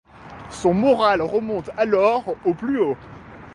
Son 0.49 0.73
moral 0.73 1.21
remonte 1.21 1.69
alors 1.77 2.35
au 2.45 2.55
plus 2.55 2.79
haut. 2.79 2.97